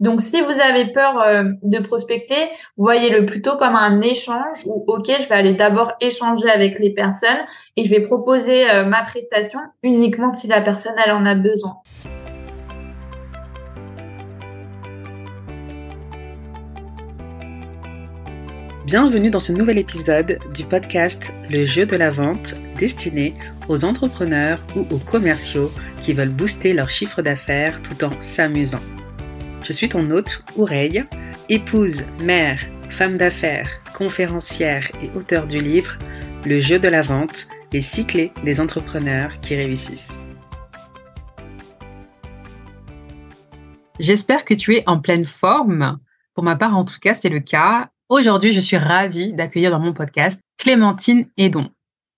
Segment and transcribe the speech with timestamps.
[0.00, 2.36] Donc, si vous avez peur euh, de prospecter,
[2.76, 7.40] voyez-le plutôt comme un échange où, OK, je vais aller d'abord échanger avec les personnes
[7.76, 11.78] et je vais proposer euh, ma prestation uniquement si la personne, en a besoin.
[18.84, 23.34] Bienvenue dans ce nouvel épisode du podcast Le jeu de la vente destiné
[23.68, 28.80] aux entrepreneurs ou aux commerciaux qui veulent booster leur chiffre d'affaires tout en s'amusant.
[29.68, 31.04] Je suis ton hôte, Oureille,
[31.50, 35.98] épouse, mère, femme d'affaires, conférencière et auteur du livre
[36.46, 40.22] Le jeu de la vente, les cyclés des entrepreneurs qui réussissent.
[44.00, 45.98] J'espère que tu es en pleine forme.
[46.32, 47.90] Pour ma part, en tout cas, c'est le cas.
[48.08, 51.68] Aujourd'hui, je suis ravie d'accueillir dans mon podcast Clémentine Edon.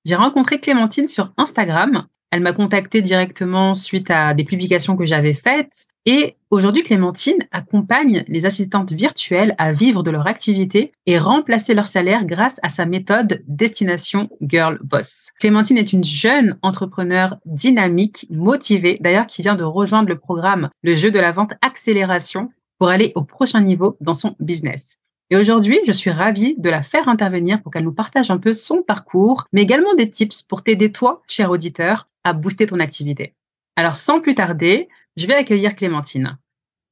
[0.04, 5.34] J'ai rencontré Clémentine sur Instagram elle m'a contacté directement suite à des publications que j'avais
[5.34, 5.88] faites.
[6.06, 11.88] Et aujourd'hui, Clémentine accompagne les assistantes virtuelles à vivre de leur activité et remplacer leur
[11.88, 15.32] salaire grâce à sa méthode Destination Girl Boss.
[15.40, 20.94] Clémentine est une jeune entrepreneur dynamique, motivée, d'ailleurs qui vient de rejoindre le programme Le
[20.94, 25.00] jeu de la vente accélération pour aller au prochain niveau dans son business.
[25.32, 28.52] Et aujourd'hui, je suis ravie de la faire intervenir pour qu'elle nous partage un peu
[28.52, 33.34] son parcours, mais également des tips pour t'aider toi, cher auditeur, à booster ton activité.
[33.76, 36.38] Alors sans plus tarder, je vais accueillir Clémentine.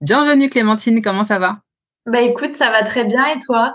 [0.00, 1.60] Bienvenue Clémentine, comment ça va?
[2.06, 3.74] Bah écoute, ça va très bien et toi?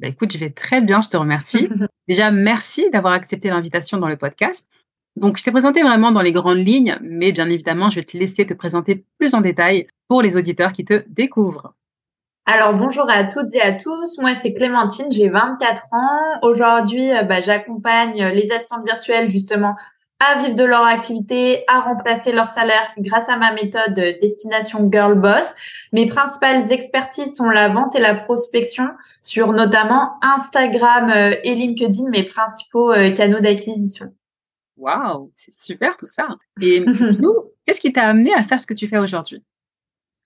[0.00, 1.68] Bah écoute, je vais très bien, je te remercie.
[2.08, 4.68] Déjà, merci d'avoir accepté l'invitation dans le podcast.
[5.16, 8.16] Donc, je t'ai présenté vraiment dans les grandes lignes, mais bien évidemment, je vais te
[8.16, 11.74] laisser te présenter plus en détail pour les auditeurs qui te découvrent.
[12.46, 16.38] Alors bonjour à toutes et à tous, moi c'est Clémentine, j'ai 24 ans.
[16.42, 19.76] Aujourd'hui, euh, bah, j'accompagne les assistantes virtuelles justement
[20.20, 25.18] à vivre de leur activité, à remplacer leur salaire grâce à ma méthode Destination Girl
[25.18, 25.54] Boss.
[25.92, 28.84] Mes principales expertises sont la vente et la prospection
[29.22, 34.12] sur notamment Instagram euh, et LinkedIn, mes principaux euh, canaux d'acquisition.
[34.76, 36.28] Waouh, c'est super tout ça.
[36.60, 36.80] Et
[37.18, 37.34] nous,
[37.64, 39.42] qu'est-ce qui t'a amené à faire ce que tu fais aujourd'hui?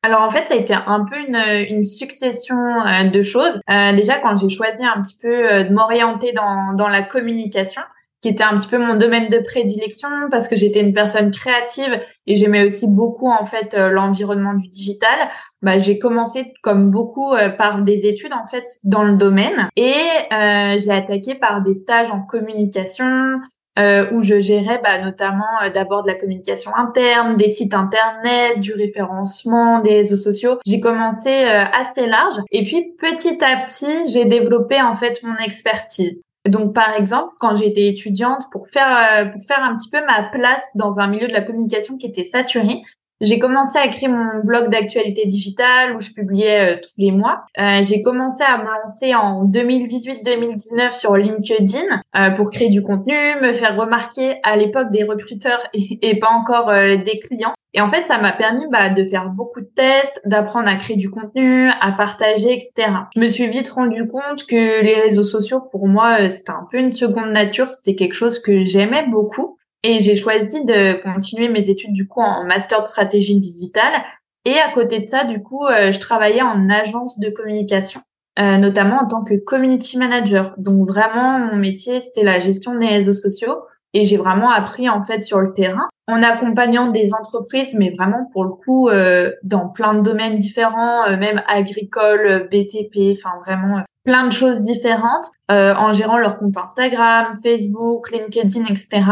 [0.02, 1.36] Alors en fait, ça a été un peu une,
[1.68, 3.60] une succession euh, de choses.
[3.68, 7.80] déjà, quand j'ai choisi un petit peu de m'orienter dans, dans la communication,
[8.24, 12.00] qui était un petit peu mon domaine de prédilection parce que j'étais une personne créative
[12.26, 15.28] et j'aimais aussi beaucoup en fait euh, l'environnement du digital.
[15.60, 19.92] Bah, j'ai commencé comme beaucoup euh, par des études en fait dans le domaine et
[20.32, 23.40] euh, j'ai attaqué par des stages en communication
[23.76, 29.80] où je gérais bah, notamment d'abord de la communication interne, des sites internet, du référencement,
[29.80, 30.60] des réseaux sociaux.
[30.64, 31.42] J'ai commencé
[31.72, 36.22] assez large et puis petit à petit j'ai développé en fait mon expertise.
[36.46, 40.24] Donc, par exemple, quand j'étais étudiante, pour faire euh, pour faire un petit peu ma
[40.24, 42.82] place dans un milieu de la communication qui était saturé,
[43.24, 47.44] j'ai commencé à créer mon blog d'actualité digitale où je publiais euh, tous les mois.
[47.58, 53.14] Euh, j'ai commencé à me lancer en 2018-2019 sur LinkedIn euh, pour créer du contenu,
[53.40, 57.54] me faire remarquer à l'époque des recruteurs et, pas encore des clients.
[57.72, 60.96] Et en fait, ça m'a permis bah, de faire beaucoup de tests, d'apprendre à créer
[60.96, 62.88] du contenu, à partager, etc.
[63.14, 66.78] Je me suis vite rendu compte que les réseaux sociaux, pour moi, c'était un peu
[66.78, 67.68] une seconde nature.
[67.68, 69.58] C'était quelque chose que j'aimais beaucoup.
[69.86, 74.02] Et j'ai choisi de continuer mes études du coup en master de stratégie digitale.
[74.46, 78.00] Et à côté de ça, du coup, euh, je travaillais en agence de communication,
[78.38, 80.54] euh, notamment en tant que community manager.
[80.56, 83.56] Donc vraiment, mon métier, c'était la gestion des réseaux sociaux.
[83.92, 88.28] Et j'ai vraiment appris en fait sur le terrain en accompagnant des entreprises, mais vraiment
[88.32, 94.26] pour le coup euh, dans plein de domaines différents, même agricole, BTP, enfin vraiment plein
[94.26, 99.04] de choses différentes, en gérant leur compte Instagram, Facebook, LinkedIn, etc.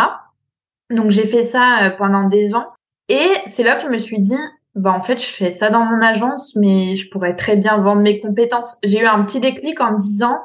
[0.91, 2.67] Donc j'ai fait ça euh, pendant des ans
[3.09, 4.39] et c'est là que je me suis dit
[4.75, 8.03] bah en fait je fais ça dans mon agence mais je pourrais très bien vendre
[8.03, 8.77] mes compétences.
[8.83, 10.39] J'ai eu un petit déclic en me disant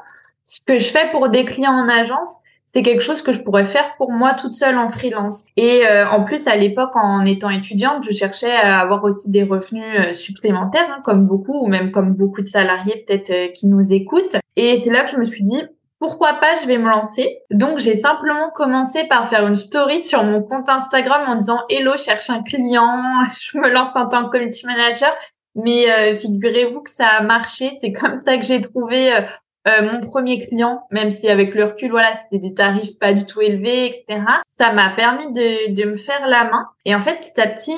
[0.45, 2.39] ce que je fais pour des clients en agence,
[2.73, 5.45] c'est quelque chose que je pourrais faire pour moi toute seule en freelance.
[5.57, 9.43] Et euh, en plus, à l'époque, en étant étudiante, je cherchais à avoir aussi des
[9.43, 13.91] revenus euh, supplémentaires, hein, comme beaucoup, ou même comme beaucoup de salariés peut-être qui nous
[13.91, 14.37] écoutent.
[14.55, 15.61] Et c'est là que je me suis dit,
[15.99, 17.39] pourquoi pas, je vais me lancer.
[17.49, 21.97] Donc, j'ai simplement commencé par faire une story sur mon compte Instagram en disant Hello,
[21.97, 23.01] cherche un client,
[23.39, 25.13] je me lance en tant que community manager.
[25.55, 27.71] Mais euh, figurez-vous que ça a marché.
[27.81, 29.21] C'est comme ça que j'ai trouvé euh,
[29.67, 33.25] euh, mon premier client, même si avec le recul, voilà, c'était des tarifs pas du
[33.25, 34.21] tout élevés, etc.
[34.49, 36.67] Ça m'a permis de, de me faire la main.
[36.85, 37.75] Et en fait, petit à petit,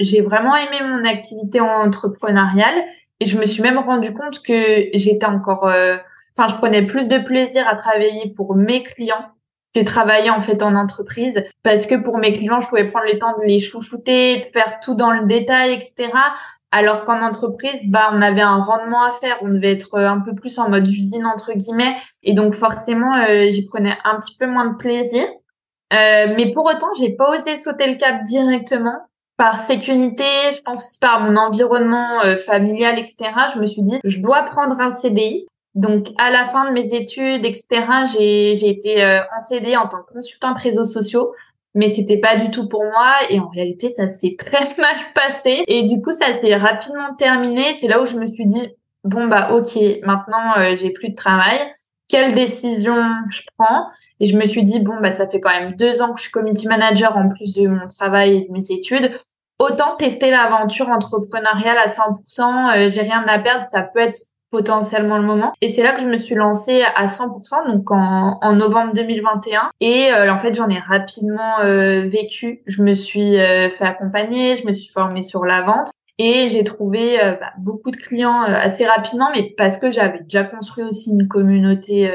[0.00, 2.82] j'ai vraiment aimé mon activité entrepreneuriale.
[3.20, 5.72] Et je me suis même rendu compte que j'étais encore
[6.36, 9.30] enfin, je prenais plus de plaisir à travailler pour mes clients
[9.74, 13.18] que travailler en fait en entreprise parce que pour mes clients, je pouvais prendre le
[13.18, 16.10] temps de les chouchouter, de faire tout dans le détail, etc.
[16.70, 20.34] Alors qu'en entreprise, bah, on avait un rendement à faire, on devait être un peu
[20.34, 23.14] plus en mode usine entre guillemets, et donc forcément,
[23.48, 25.24] j'y prenais un petit peu moins de plaisir.
[25.92, 28.98] mais pour autant, j'ai pas osé sauter le cap directement
[29.36, 33.30] par sécurité, je pense aussi par mon environnement euh, familial, etc.
[33.52, 35.46] Je me suis dit, je dois prendre un CDI.
[35.74, 37.66] Donc, à la fin de mes études, etc.,
[38.12, 41.32] j'ai, été euh, en CDI en tant que consultante réseaux sociaux,
[41.74, 43.14] mais c'était pas du tout pour moi.
[43.30, 45.64] Et en réalité, ça s'est très mal passé.
[45.66, 47.74] Et du coup, ça s'est rapidement terminé.
[47.74, 48.68] C'est là où je me suis dit,
[49.02, 51.58] bon bah ok, maintenant euh, j'ai plus de travail.
[52.08, 52.96] Quelle décision
[53.30, 53.86] je prends?
[54.20, 56.24] Et je me suis dit bon bah ça fait quand même deux ans que je
[56.24, 59.10] suis community manager en plus de mon travail et de mes études
[59.58, 62.76] autant tester l'aventure entrepreneuriale à 100%.
[62.76, 64.20] Euh, j'ai rien à perdre, ça peut être
[64.54, 65.52] potentiellement le moment.
[65.60, 69.70] Et c'est là que je me suis lancée à 100%, donc en, en novembre 2021.
[69.80, 72.62] Et euh, en fait, j'en ai rapidement euh, vécu.
[72.66, 75.88] Je me suis fait accompagner, je me suis formée sur la vente.
[76.18, 80.84] Et j'ai trouvé bah, beaucoup de clients assez rapidement, mais parce que j'avais déjà construit
[80.84, 82.08] aussi une communauté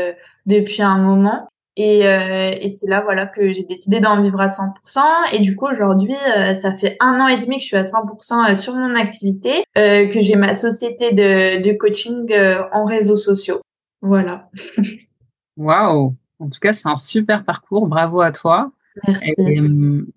[0.45, 1.49] depuis un moment.
[1.81, 4.99] Et, euh, et c'est là voilà que j'ai décidé d'en vivre à 100%.
[5.31, 7.83] Et du coup aujourd'hui, euh, ça fait un an et demi que je suis à
[7.83, 12.33] 100% euh, sur mon activité, euh, que j'ai ma société de, de coaching
[12.73, 13.61] en réseaux sociaux.
[14.01, 14.49] Voilà.
[15.57, 17.87] Waouh En tout cas, c'est un super parcours.
[17.87, 18.73] Bravo à toi.
[19.07, 19.33] Merci.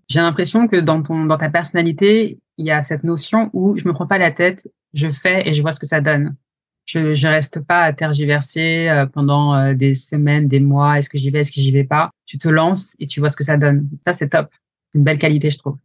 [0.09, 3.87] J'ai l'impression que dans ton dans ta personnalité, il y a cette notion où je
[3.87, 6.35] me prends pas la tête, je fais et je vois ce que ça donne
[6.85, 10.99] je, je reste pas à tergiverser euh, pendant euh, des semaines, des mois.
[10.99, 12.11] Est-ce que j'y vais, est-ce que j'y vais pas?
[12.27, 13.89] Tu te lances et tu vois ce que ça donne.
[14.05, 14.49] Ça, c'est top.
[14.91, 15.77] C'est une belle qualité, je trouve.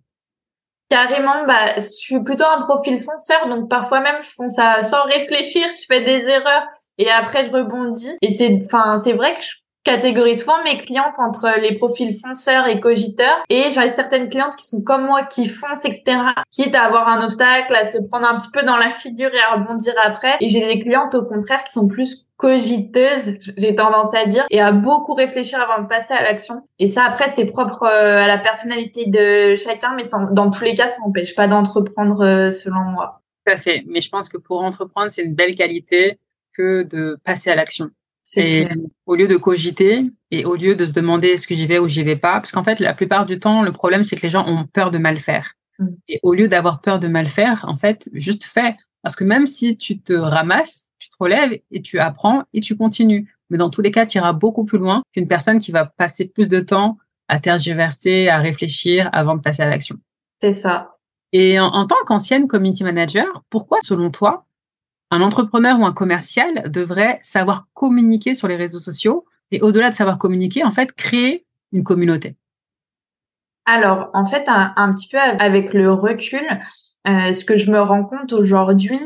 [0.89, 5.03] Carrément, bah, je suis plutôt un profil fonceur, donc parfois même je fonce ça sans
[5.03, 6.65] réfléchir, je fais des erreurs
[6.97, 8.15] et après je rebondis.
[8.21, 9.49] Et c'est, enfin, c'est vrai que je
[9.87, 13.43] catégorise souvent mes clientes entre les profils fonceurs et cogiteurs.
[13.49, 16.19] Et j'ai certaines clientes qui sont comme moi, qui foncent, etc.
[16.51, 19.39] Quitte à avoir un obstacle, à se prendre un petit peu dans la figure et
[19.39, 20.35] à rebondir après.
[20.41, 24.61] Et j'ai des clientes au contraire qui sont plus cogiteuses, j'ai tendance à dire, et
[24.61, 26.67] à beaucoup réfléchir avant de passer à l'action.
[26.77, 30.03] Et ça, après, c'est propre euh, à la personnalité de chacun, mais
[30.33, 33.21] dans tous les cas, ça n'empêche pas d'entreprendre euh, selon moi.
[33.45, 33.83] Tout à fait.
[33.87, 36.19] Mais je pense que pour entreprendre, c'est une belle qualité
[36.55, 37.89] que de passer à l'action.
[38.35, 38.67] Et
[39.05, 41.87] au lieu de cogiter et au lieu de se demander est-ce que j'y vais ou
[41.87, 44.29] j'y vais pas, parce qu'en fait, la plupart du temps, le problème, c'est que les
[44.29, 45.53] gens ont peur de mal faire.
[45.79, 45.87] Mm.
[46.09, 48.75] Et au lieu d'avoir peur de mal faire, en fait, juste fais.
[49.01, 52.75] Parce que même si tu te ramasses, tu te relèves et tu apprends et tu
[52.75, 53.33] continues.
[53.49, 56.25] Mais dans tous les cas, tu iras beaucoup plus loin qu'une personne qui va passer
[56.25, 56.97] plus de temps
[57.29, 59.97] à tergiverser, à réfléchir avant de passer à l'action.
[60.41, 60.97] C'est ça.
[61.31, 64.46] Et en, en tant qu'ancienne community manager, pourquoi, selon toi,
[65.11, 69.95] un entrepreneur ou un commercial devrait savoir communiquer sur les réseaux sociaux et au-delà de
[69.95, 72.35] savoir communiquer, en fait, créer une communauté.
[73.65, 76.45] Alors, en fait, un, petit peu avec le recul,
[77.07, 78.99] euh, ce que je me rends compte aujourd'hui,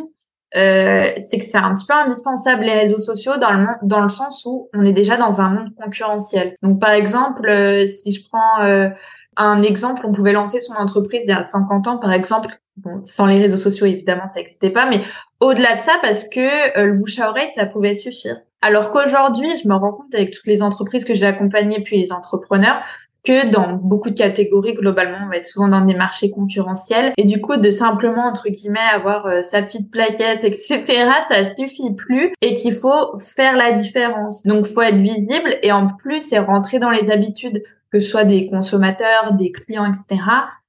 [0.56, 4.10] euh, c'est que c'est un petit peu indispensable les réseaux sociaux dans le dans le
[4.10, 6.56] sens où on est déjà dans un monde concurrentiel.
[6.62, 8.92] Donc, par exemple, euh, si je prends
[9.38, 13.02] un exemple, on pouvait lancer son entreprise il y a 50 ans, par exemple, Bon,
[13.04, 15.02] sans les réseaux sociaux, évidemment, ça n'existait pas, mais
[15.42, 18.38] au-delà de ça, parce que euh, le bouche à oreille, ça pouvait suffire.
[18.62, 22.12] Alors qu'aujourd'hui, je me rends compte avec toutes les entreprises que j'ai accompagnées, puis les
[22.12, 22.82] entrepreneurs,
[23.24, 27.14] que dans beaucoup de catégories, globalement, on va être souvent dans des marchés concurrentiels.
[27.18, 30.84] Et du coup, de simplement, entre guillemets, avoir euh, sa petite plaquette, etc.,
[31.30, 34.44] ça suffit plus et qu'il faut faire la différence.
[34.44, 38.24] Donc, faut être visible et en plus, c'est rentrer dans les habitudes que ce soit
[38.24, 40.22] des consommateurs, des clients, etc.,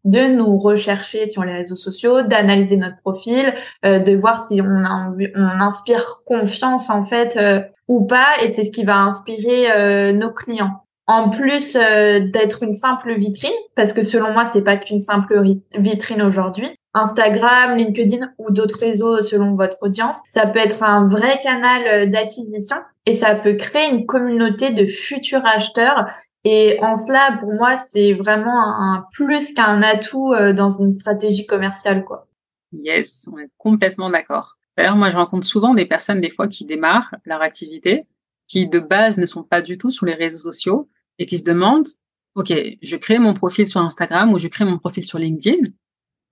[0.04, 4.84] de nous rechercher sur les réseaux sociaux, d'analyser notre profil, euh, de voir si on,
[4.84, 9.70] a, on inspire confiance en fait euh, ou pas, et c'est ce qui va inspirer
[9.70, 10.84] euh, nos clients.
[11.08, 15.42] En plus d'être une simple vitrine, parce que selon moi c'est pas qu'une simple
[15.76, 21.38] vitrine aujourd'hui, Instagram, LinkedIn ou d'autres réseaux selon votre audience, ça peut être un vrai
[21.42, 26.06] canal d'acquisition et ça peut créer une communauté de futurs acheteurs
[26.44, 31.46] et en cela, pour moi, c'est vraiment un plus qu'un atout euh, dans une stratégie
[31.46, 32.26] commerciale, quoi.
[32.72, 34.56] Yes, on est complètement d'accord.
[34.76, 38.06] D'ailleurs, moi, je rencontre souvent des personnes, des fois, qui démarrent leur activité,
[38.48, 41.44] qui de base ne sont pas du tout sur les réseaux sociaux et qui se
[41.44, 41.88] demandent,
[42.34, 45.68] OK, je crée mon profil sur Instagram ou je crée mon profil sur LinkedIn.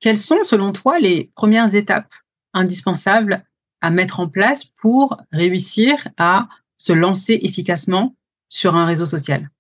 [0.00, 2.12] Quelles sont, selon toi, les premières étapes
[2.54, 3.44] indispensables
[3.82, 6.48] à mettre en place pour réussir à
[6.78, 8.16] se lancer efficacement
[8.48, 9.50] sur un réseau social?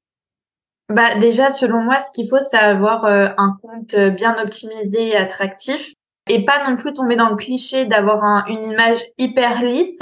[0.90, 5.10] Bah déjà, selon moi, ce qu'il faut, c'est avoir euh, un compte euh, bien optimisé
[5.10, 5.92] et attractif
[6.28, 10.00] et pas non plus tomber dans le cliché d'avoir une image hyper lisse.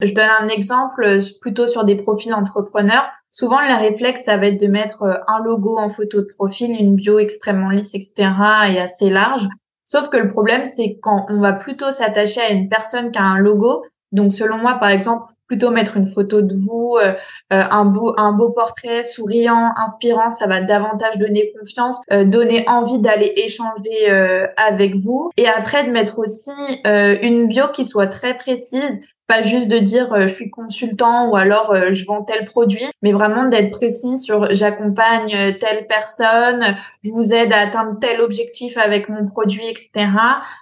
[0.00, 3.08] Je donne un exemple euh, plutôt sur des profils entrepreneurs.
[3.32, 6.94] Souvent, le réflexe, ça va être de mettre un logo en photo de profil, une
[6.94, 8.30] bio extrêmement lisse, etc.
[8.68, 9.48] et assez large.
[9.84, 13.38] Sauf que le problème, c'est quand on va plutôt s'attacher à une personne qu'à un
[13.38, 13.82] logo.
[14.12, 17.14] Donc, selon moi, par exemple, plutôt mettre une photo de vous, euh,
[17.52, 22.68] euh, un beau un beau portrait souriant, inspirant, ça va davantage donner confiance, euh, donner
[22.68, 25.30] envie d'aller échanger avec vous.
[25.36, 26.50] Et après de mettre aussi
[26.84, 31.36] une bio qui soit très précise, pas juste de dire euh, je suis consultant ou
[31.36, 36.74] alors euh, je vends tel produit, mais vraiment d'être précis sur j'accompagne euh, telle personne,
[37.04, 40.08] je vous aide à atteindre tel objectif avec mon produit, etc.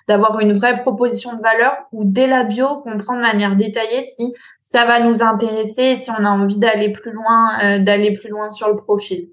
[0.08, 4.34] D'avoir une vraie proposition de valeur ou dès la bio comprendre de manière détaillée si
[4.60, 8.50] ça va nous intéresser et si on a envie d'aller plus loin, d'aller plus loin
[8.50, 9.28] sur le profil.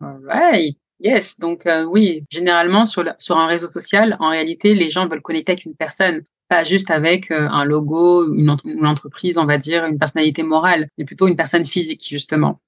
[0.00, 0.78] Alright.
[0.98, 5.52] Yes, donc oui, généralement sur, sur un réseau social, en réalité, les gens veulent connecter
[5.52, 8.50] avec une personne pas juste avec euh, un logo, une,
[8.86, 12.60] entreprise, on va dire, une personnalité morale, mais plutôt une personne physique, justement.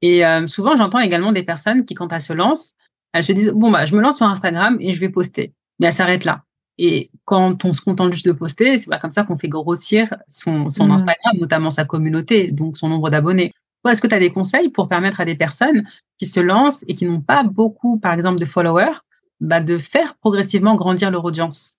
[0.00, 2.74] Et euh, souvent, j'entends également des personnes qui, quand elles se lancent,
[3.12, 5.52] elles se disent, bon, bah, je me lance sur Instagram et je vais poster.
[5.78, 6.44] Mais elles s'arrêtent là.
[6.78, 10.14] Et quand on se contente juste de poster, c'est pas comme ça qu'on fait grossir
[10.28, 10.92] son, son mmh.
[10.92, 13.52] Instagram, notamment sa communauté, donc son nombre d'abonnés.
[13.86, 15.86] Est-ce que tu as des conseils pour permettre à des personnes
[16.18, 18.96] qui se lancent et qui n'ont pas beaucoup, par exemple, de followers,
[19.40, 21.76] bah, de faire progressivement grandir leur audience?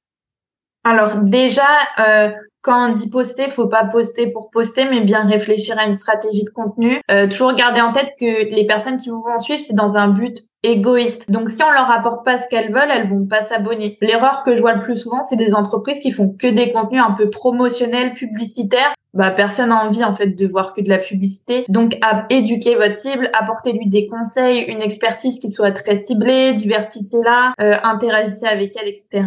[0.88, 1.68] Alors déjà,
[2.00, 5.94] euh, quand on dit poster, faut pas poster pour poster, mais bien réfléchir à une
[5.94, 7.02] stratégie de contenu.
[7.12, 10.10] Euh, toujours garder en tête que les personnes qui vous vont suivre, c'est dans un
[10.10, 11.32] but égoïste.
[11.32, 13.98] Donc si on leur apporte pas ce qu'elles veulent, elles vont pas s'abonner.
[14.02, 17.02] L'erreur que je vois le plus souvent, c'est des entreprises qui font que des contenus
[17.06, 18.94] un peu promotionnels, publicitaires.
[19.14, 21.66] Bah, personne n'a envie en fait de voir que de la publicité.
[21.70, 21.98] Donc
[22.30, 28.46] éduquer votre cible, apportez-lui des conseils, une expertise qui soit très ciblée, divertissez-la, euh, interagissez
[28.46, 29.24] avec elle, etc.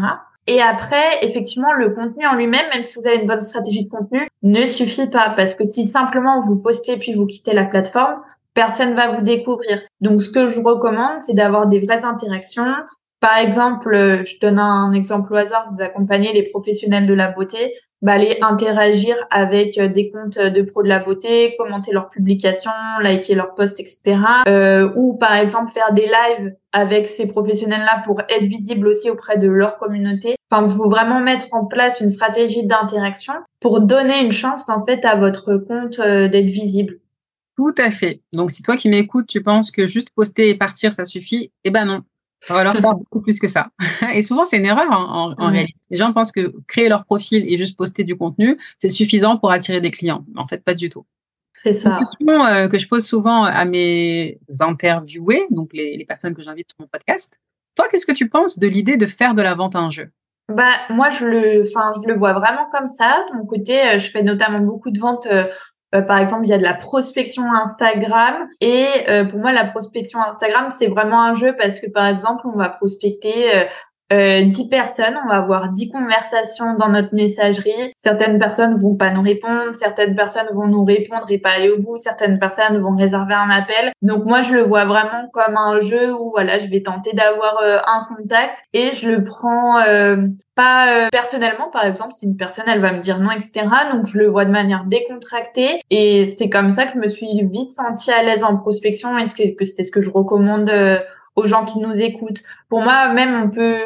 [0.47, 3.91] Et après, effectivement, le contenu en lui-même, même si vous avez une bonne stratégie de
[3.91, 8.21] contenu, ne suffit pas parce que si simplement vous postez puis vous quittez la plateforme,
[8.55, 9.81] personne va vous découvrir.
[10.01, 12.75] Donc, ce que je recommande, c'est d'avoir des vraies interactions,
[13.21, 17.31] par exemple, euh, je donne un exemple au hasard, vous accompagnez les professionnels de la
[17.31, 22.09] beauté, bah, aller interagir avec euh, des comptes de pros de la beauté, commenter leurs
[22.09, 22.71] publications,
[23.03, 24.21] liker leurs posts, etc.
[24.49, 29.37] Euh, ou par exemple faire des lives avec ces professionnels-là pour être visible aussi auprès
[29.37, 30.37] de leur communauté.
[30.51, 35.05] Enfin, faut vraiment mettre en place une stratégie d'interaction pour donner une chance en fait
[35.05, 37.01] à votre compte d'être visible.
[37.59, 38.23] Tout à fait.
[38.33, 41.71] Donc, si toi qui m'écoutes, tu penses que juste poster et partir, ça suffit, eh
[41.71, 42.03] ben non.
[42.49, 43.71] On va leur faire beaucoup plus que ça.
[44.15, 45.75] Et souvent, c'est une erreur en, en, réalité.
[45.91, 49.51] Les gens pensent que créer leur profil et juste poster du contenu, c'est suffisant pour
[49.51, 50.25] attirer des clients.
[50.37, 51.05] En fait, pas du tout.
[51.53, 51.99] C'est ça.
[51.99, 56.43] Une question euh, que je pose souvent à mes interviewés, donc les, les personnes que
[56.43, 57.39] j'invite sur mon podcast.
[57.75, 60.11] Toi, qu'est-ce que tu penses de l'idée de faire de la vente à un jeu?
[60.51, 63.99] Bah moi je le enfin je le vois vraiment comme ça de mon côté euh,
[63.99, 65.29] je fais notamment beaucoup de ventes
[65.95, 68.49] euh, euh, par exemple, il y a de la prospection Instagram.
[68.61, 72.43] Et euh, pour moi, la prospection Instagram, c'est vraiment un jeu parce que, par exemple,
[72.45, 73.69] on va prospecter
[74.13, 77.95] euh, euh, 10 personnes, on va avoir 10 conversations dans notre messagerie.
[77.97, 81.79] Certaines personnes vont pas nous répondre, certaines personnes vont nous répondre et pas aller au
[81.79, 83.93] bout, certaines personnes vont réserver un appel.
[84.03, 87.59] Donc moi je le vois vraiment comme un jeu où voilà, je vais tenter d'avoir
[87.63, 90.17] euh, un contact et je le prends euh,
[90.55, 93.67] pas euh, personnellement par exemple si une personne elle va me dire non etc.
[93.93, 97.29] Donc je le vois de manière décontractée et c'est comme ça que je me suis
[97.51, 100.71] vite sentie à l'aise en prospection et c'est ce que je recommande
[101.37, 102.43] aux gens qui nous écoutent.
[102.69, 103.81] Pour moi, même on peut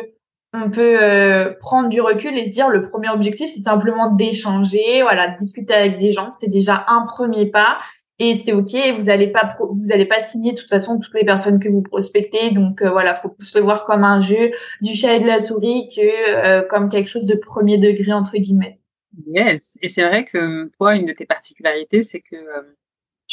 [0.54, 5.02] on peut euh, prendre du recul et se dire le premier objectif c'est simplement d'échanger,
[5.02, 7.78] voilà, discuter avec des gens, c'est déjà un premier pas
[8.18, 8.76] et c'est ok.
[8.98, 11.82] Vous allez pas vous allez pas signer de toute façon toutes les personnes que vous
[11.82, 15.26] prospectez, donc euh, voilà, faut plus le voir comme un jeu du chat et de
[15.26, 16.00] la souris que
[16.46, 18.78] euh, comme quelque chose de premier degré entre guillemets.
[19.26, 22.36] Yes, et c'est vrai que toi une de tes particularités c'est que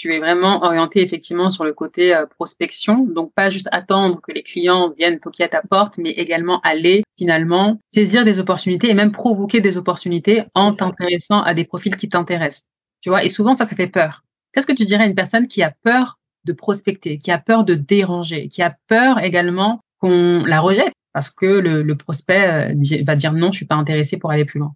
[0.02, 4.32] tu es vraiment orienté effectivement sur le côté euh, prospection, donc pas juste attendre que
[4.32, 8.96] les clients viennent toquer à ta porte, mais également aller finalement saisir des opportunités et
[8.96, 12.66] même provoquer des opportunités en t'intéressant à des profils qui t'intéressent.
[13.02, 14.24] Tu vois, et souvent ça, ça fait peur.
[14.54, 17.64] Qu'est-ce que tu dirais à une personne qui a peur de prospecter, qui a peur
[17.64, 23.04] de déranger, qui a peur également qu'on la rejette parce que le, le prospect euh,
[23.06, 24.74] va dire non, je suis pas intéressé pour aller plus loin?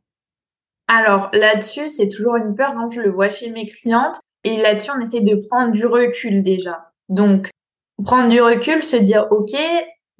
[0.87, 2.77] Alors là-dessus, c'est toujours une peur.
[2.77, 2.89] Hein.
[2.93, 4.19] Je le vois chez mes clientes.
[4.45, 6.91] Et là-dessus, on essaie de prendre du recul déjà.
[7.09, 7.49] Donc,
[8.05, 9.57] prendre du recul, se dire, OK,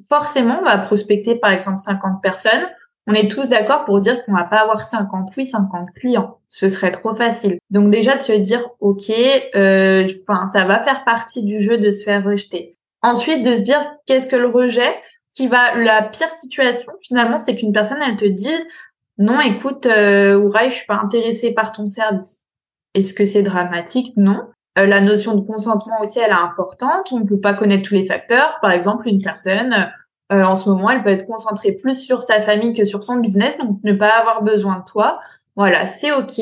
[0.10, 2.68] forcément, on va prospecter par exemple 50 personnes.
[3.08, 6.40] On est tous d'accord pour dire qu'on va pas avoir 50, oui, 50 clients.
[6.48, 7.60] Ce serait trop facile.
[7.70, 9.12] Donc déjà de se dire, OK,
[9.56, 10.08] euh,
[10.52, 12.76] ça va faire partie du jeu de se faire rejeter.
[13.04, 14.96] Ensuite, de se dire, qu'est-ce que le rejet
[15.36, 18.68] qui va, la pire situation finalement, c'est qu'une personne, elle te dise,
[19.20, 22.45] non, écoute, euh, je suis pas intéressée par ton service.
[22.96, 24.14] Est-ce que c'est dramatique?
[24.18, 24.42] Non.
[24.78, 27.12] Euh, la notion de consentement aussi, elle est importante.
[27.12, 28.58] On ne peut pas connaître tous les facteurs.
[28.62, 29.90] Par exemple, une personne,
[30.32, 33.60] en ce moment, elle peut être concentrée plus sur sa famille que sur son business,
[33.60, 35.20] donc ne pas avoir besoin de toi.
[35.56, 36.42] Voilà, c'est OK.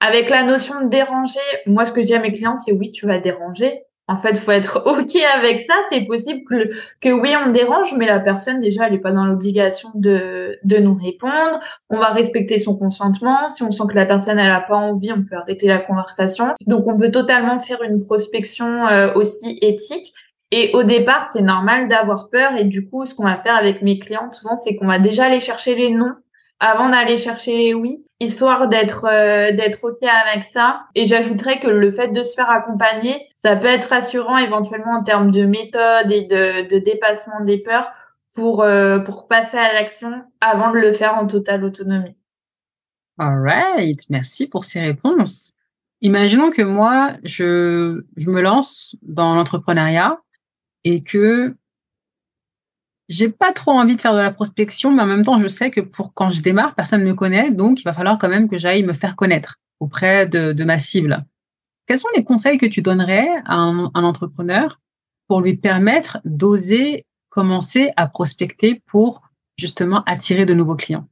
[0.00, 3.06] Avec la notion de déranger, moi, ce que dis à mes clients, c'est oui, tu
[3.06, 3.82] vas déranger.
[4.08, 5.74] En fait, faut être OK avec ça.
[5.90, 6.68] C'est possible que,
[7.00, 10.76] que oui, on dérange, mais la personne, déjà, elle n'est pas dans l'obligation de, de
[10.78, 11.60] nous répondre.
[11.90, 13.48] On va respecter son consentement.
[13.48, 16.54] Si on sent que la personne, elle a pas envie, on peut arrêter la conversation.
[16.66, 20.12] Donc, on peut totalement faire une prospection euh, aussi éthique.
[20.52, 22.56] Et au départ, c'est normal d'avoir peur.
[22.56, 25.24] Et du coup, ce qu'on va faire avec mes clientes, souvent, c'est qu'on va déjà
[25.24, 26.14] aller chercher les noms
[26.60, 30.84] avant d'aller chercher les oui, histoire d'être euh, d'être ok avec ça.
[30.94, 35.02] Et j'ajouterais que le fait de se faire accompagner, ça peut être rassurant éventuellement en
[35.02, 37.90] termes de méthode et de, dépassement des peurs
[38.34, 42.16] pour euh, pour passer à l'action avant de le faire en totale autonomie.
[43.18, 45.52] Alright, merci pour ces réponses.
[46.02, 50.20] Imaginons que moi, je, je me lance dans l'entrepreneuriat
[50.84, 51.56] et que
[53.08, 55.70] j'ai pas trop envie de faire de la prospection, mais en même temps, je sais
[55.70, 58.48] que pour quand je démarre, personne ne me connaît, donc il va falloir quand même
[58.48, 61.24] que j'aille me faire connaître auprès de, ma cible.
[61.86, 64.80] Quels sont les conseils que tu donnerais à un, un entrepreneur
[65.28, 69.22] pour lui permettre d'oser commencer à prospecter pour
[69.58, 71.06] justement attirer de nouveaux clients?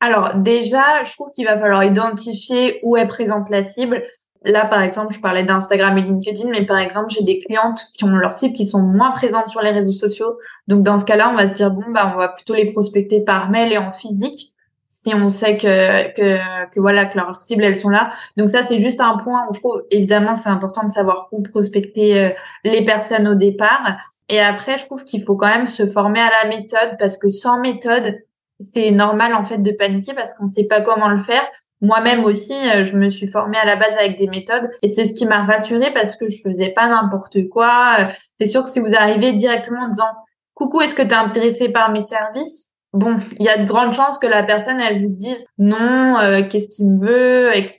[0.00, 4.04] Alors déjà, je trouve qu'il va falloir identifier où est présente la cible.
[4.46, 8.04] Là, par exemple, je parlais d'Instagram et LinkedIn, mais par exemple, j'ai des clientes qui
[8.04, 10.38] ont leur cible qui sont moins présentes sur les réseaux sociaux.
[10.68, 13.20] Donc, dans ce cas-là, on va se dire, bon, bah, on va plutôt les prospecter
[13.20, 14.56] par mail et en physique
[14.88, 18.10] si on sait que, que, voilà, que leurs cibles, elles sont là.
[18.36, 21.42] Donc ça, c'est juste un point où je trouve, évidemment, c'est important de savoir où
[21.42, 22.30] prospecter euh,
[22.64, 23.96] les personnes au départ.
[24.28, 27.28] Et après, je trouve qu'il faut quand même se former à la méthode parce que
[27.28, 28.16] sans méthode,
[28.60, 31.46] c'est normal, en fait, de paniquer parce qu'on sait pas comment le faire.
[31.86, 35.06] Moi-même aussi, euh, je me suis formée à la base avec des méthodes et c'est
[35.06, 37.98] ce qui m'a rassurée parce que je faisais pas n'importe quoi.
[38.00, 38.04] Euh,
[38.40, 40.10] c'est sûr que si vous arrivez directement en disant
[40.54, 42.70] coucou, est-ce que tu es intéressé par mes services?
[42.92, 46.42] Bon, il y a de grandes chances que la personne elle vous dise non, euh,
[46.48, 47.78] qu'est-ce qu'il me veut, etc.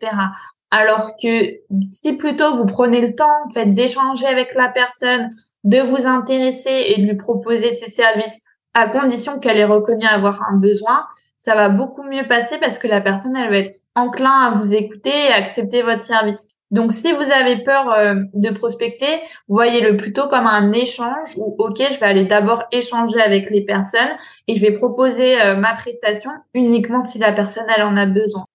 [0.72, 1.44] Alors que
[1.92, 5.30] si plutôt vous prenez le temps, fait d'échanger avec la personne,
[5.66, 8.42] de vous intéresser et de lui proposer ses services
[8.74, 11.06] à condition qu'elle ait reconnu avoir un besoin,
[11.40, 14.74] ça va beaucoup mieux passer parce que la personne elle va être enclin à vous
[14.74, 16.50] écouter et accepter votre service.
[16.70, 21.78] Donc, si vous avez peur euh, de prospecter, voyez-le plutôt comme un échange où, OK,
[21.78, 26.32] je vais aller d'abord échanger avec les personnes et je vais proposer euh, ma prestation
[26.54, 28.46] uniquement si la personne, elle en a besoin.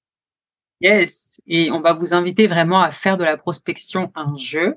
[0.82, 1.40] Yes.
[1.46, 4.76] Et on va vous inviter vraiment à faire de la prospection un jeu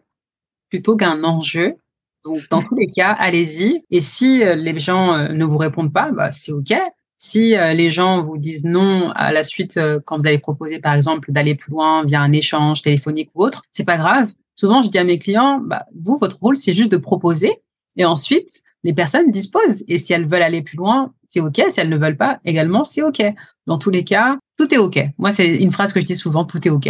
[0.70, 1.76] plutôt qu'un enjeu.
[2.24, 3.84] Donc, dans tous les cas, allez-y.
[3.92, 6.74] Et si euh, les gens ne vous répondent pas, bah, c'est OK.
[7.18, 10.80] Si euh, les gens vous disent non à la suite euh, quand vous allez proposer
[10.80, 14.32] par exemple d'aller plus loin via un échange téléphonique ou autre, c'est pas grave.
[14.56, 17.62] Souvent, je dis à mes clients, bah, vous, votre rôle, c'est juste de proposer
[17.98, 19.84] et ensuite, les personnes disposent.
[19.88, 21.62] Et si elles veulent aller plus loin, c'est OK.
[21.70, 23.22] Si elles ne veulent pas, également, c'est OK.
[23.68, 25.00] Dans tous les cas, tout est OK.
[25.18, 26.90] Moi, c'est une phrase que je dis souvent, tout est OK.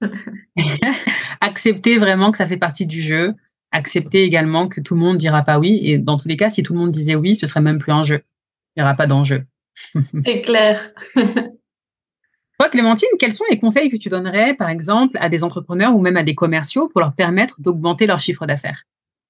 [1.40, 3.34] Acceptez vraiment que ça fait partie du jeu.
[3.72, 5.80] Acceptez également que tout le monde dira pas oui.
[5.82, 7.92] Et dans tous les cas, si tout le monde disait oui, ce serait même plus
[7.92, 8.22] un jeu
[8.76, 9.44] il n'y aura pas d'enjeu.
[10.24, 10.90] C'est clair.
[12.58, 16.00] Toi, Clémentine, quels sont les conseils que tu donnerais, par exemple, à des entrepreneurs ou
[16.00, 18.84] même à des commerciaux pour leur permettre d'augmenter leur chiffre d'affaires?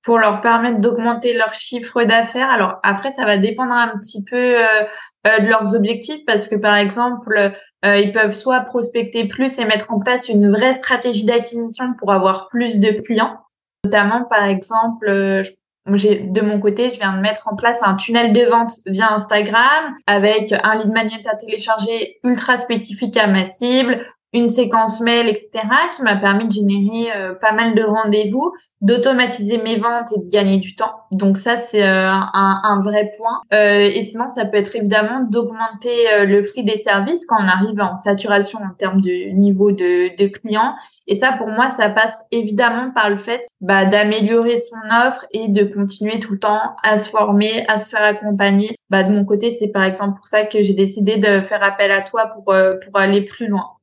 [0.04, 4.36] Pour leur permettre d'augmenter leur chiffre d'affaires, alors après, ça va dépendre un petit peu
[4.36, 4.84] euh,
[5.26, 7.52] euh, de leurs objectifs parce que, par exemple,
[7.84, 12.12] euh, ils peuvent soit prospecter plus et mettre en place une vraie stratégie d'acquisition pour
[12.12, 13.40] avoir plus de clients.
[13.84, 15.50] Notamment, par exemple, je
[15.86, 19.94] de mon côté, je viens de mettre en place un tunnel de vente via Instagram
[20.06, 24.04] avec un lead magnet à télécharger ultra spécifique à ma cible,
[24.36, 25.50] une séquence mail, etc.,
[25.94, 30.28] qui m'a permis de générer euh, pas mal de rendez-vous, d'automatiser mes ventes et de
[30.30, 30.92] gagner du temps.
[31.10, 33.40] Donc ça, c'est euh, un, un, vrai point.
[33.54, 37.48] Euh, et sinon, ça peut être évidemment d'augmenter euh, le prix des services quand on
[37.48, 40.74] arrive en saturation en termes de niveau de, de clients.
[41.06, 45.48] Et ça, pour moi, ça passe évidemment par le fait bah, d'améliorer son offre et
[45.48, 48.76] de continuer tout le temps à se former, à se faire accompagner.
[48.90, 51.90] Bah, de mon côté, c'est par exemple pour ça que j'ai décidé de faire appel
[51.90, 53.75] à toi pour, pour aller plus loin.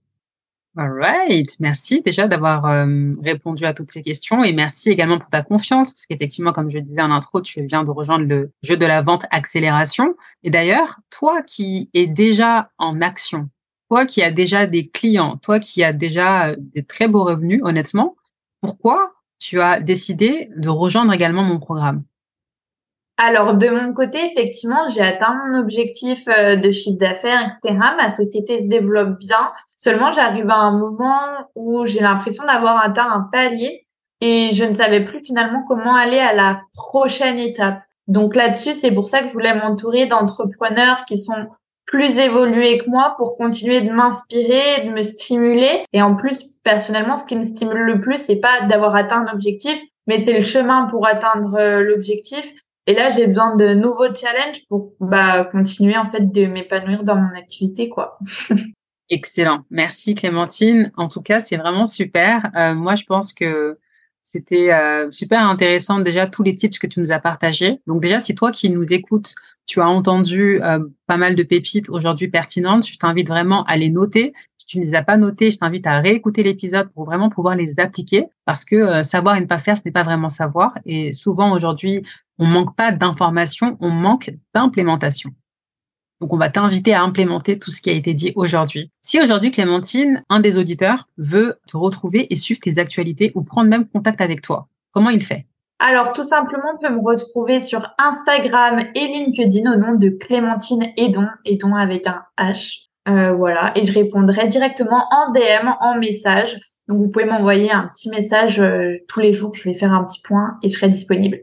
[0.75, 1.55] All right.
[1.59, 5.93] Merci déjà d'avoir euh, répondu à toutes ces questions et merci également pour ta confiance
[5.93, 9.03] parce qu'effectivement, comme je disais en intro, tu viens de rejoindre le jeu de la
[9.03, 10.15] vente accélération.
[10.41, 13.49] Et d'ailleurs, toi qui es déjà en action,
[13.87, 17.61] toi qui as déjà des clients, toi qui as déjà euh, des très beaux revenus,
[17.63, 18.15] honnêtement,
[18.59, 22.03] pourquoi tu as décidé de rejoindre également mon programme?
[23.17, 27.77] Alors de mon côté, effectivement, j'ai atteint mon objectif euh, de chiffre d'affaires, etc.
[27.97, 29.51] Ma société se développe bien.
[29.77, 31.21] Seulement, j'arrive à un moment
[31.55, 33.85] où j'ai l'impression d'avoir atteint un palier
[34.19, 37.81] et je ne savais plus finalement comment aller à la prochaine étape.
[38.07, 41.47] Donc là-dessus, c'est pour ça que je voulais m'entourer d'entrepreneurs qui sont
[41.85, 45.83] plus évolués que moi pour continuer de m'inspirer, de me stimuler.
[45.93, 49.33] Et en plus, personnellement, ce qui me stimule le plus, c'est pas d'avoir atteint un
[49.33, 52.53] objectif, mais c'est le chemin pour atteindre euh, l'objectif.
[52.85, 57.15] Et là, j'ai besoin de nouveaux challenges pour bah, continuer en fait de m'épanouir dans
[57.15, 58.17] mon activité, quoi.
[59.09, 59.63] Excellent.
[59.69, 60.91] Merci Clémentine.
[60.97, 62.49] En tout cas, c'est vraiment super.
[62.55, 63.77] Euh, moi, je pense que
[64.23, 67.79] c'était euh, super intéressant déjà tous les tips que tu nous as partagés.
[67.85, 71.89] Donc déjà, si toi qui nous écoutes, tu as entendu euh, pas mal de pépites
[71.89, 74.33] aujourd'hui pertinentes, je t'invite vraiment à les noter.
[74.63, 77.53] Si tu ne les as pas notées, je t'invite à réécouter l'épisode pour vraiment pouvoir
[77.53, 80.79] les appliquer parce que euh, savoir et ne pas faire, ce n'est pas vraiment savoir.
[80.85, 82.03] Et souvent aujourd'hui,
[82.39, 85.31] on manque pas d'informations, on manque d'implémentation.
[86.21, 88.89] Donc, on va t'inviter à implémenter tout ce qui a été dit aujourd'hui.
[89.01, 93.69] Si aujourd'hui, Clémentine, un des auditeurs veut te retrouver et suivre tes actualités ou prendre
[93.69, 95.45] même contact avec toi, comment il fait?
[95.79, 100.85] Alors, tout simplement, on peut me retrouver sur Instagram et LinkedIn au nom de Clémentine
[100.95, 102.92] Edon, Edon avec un H.
[103.09, 106.59] Euh, voilà, et je répondrai directement en DM, en message.
[106.87, 109.55] Donc, vous pouvez m'envoyer un petit message euh, tous les jours.
[109.55, 111.41] Je vais faire un petit point et je serai disponible.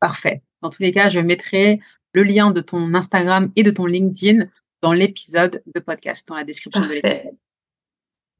[0.00, 0.42] Parfait.
[0.62, 1.80] Dans tous les cas, je mettrai
[2.12, 4.46] le lien de ton Instagram et de ton LinkedIn
[4.82, 7.36] dans l'épisode de podcast, dans la description de l'épisode.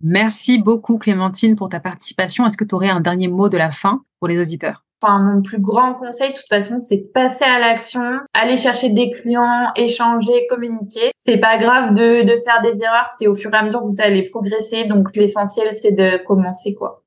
[0.02, 2.46] Merci beaucoup Clémentine pour ta participation.
[2.46, 4.85] Est-ce que tu aurais un dernier mot de la fin pour les auditeurs?
[5.02, 8.88] Enfin, mon plus grand conseil, de toute façon, c'est de passer à l'action, aller chercher
[8.88, 11.12] des clients, échanger, communiquer.
[11.18, 13.86] C'est pas grave de, de faire des erreurs, c'est au fur et à mesure que
[13.86, 14.84] vous allez progresser.
[14.84, 17.02] Donc, l'essentiel, c'est de commencer, quoi.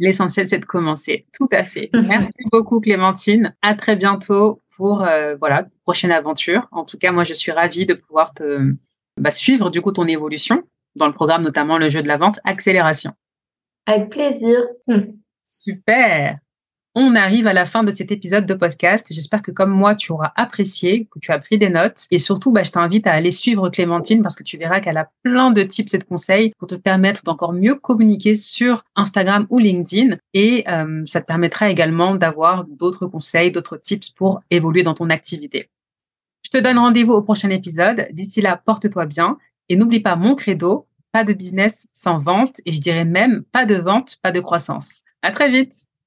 [0.00, 1.26] L'essentiel, c'est de commencer.
[1.32, 1.88] Tout à fait.
[2.08, 3.54] Merci beaucoup, Clémentine.
[3.62, 6.66] À très bientôt pour euh, voilà prochaine aventure.
[6.72, 8.74] En tout cas, moi, je suis ravie de pouvoir te
[9.20, 10.62] bah, suivre du coup ton évolution
[10.96, 13.12] dans le programme, notamment le jeu de la vente accélération.
[13.86, 14.60] Avec plaisir.
[15.44, 16.38] Super.
[16.94, 19.06] On arrive à la fin de cet épisode de podcast.
[19.10, 22.06] J'espère que comme moi, tu auras apprécié, que tu as pris des notes.
[22.10, 25.10] Et surtout, bah, je t'invite à aller suivre Clémentine parce que tu verras qu'elle a
[25.22, 29.58] plein de tips et de conseils pour te permettre d'encore mieux communiquer sur Instagram ou
[29.58, 30.18] LinkedIn.
[30.34, 35.08] Et euh, ça te permettra également d'avoir d'autres conseils, d'autres tips pour évoluer dans ton
[35.08, 35.70] activité.
[36.42, 38.06] Je te donne rendez-vous au prochain épisode.
[38.12, 39.38] D'ici là, porte-toi bien.
[39.70, 42.60] Et n'oublie pas mon credo, pas de business sans vente.
[42.66, 45.04] Et je dirais même pas de vente, pas de croissance.
[45.22, 45.86] À très vite.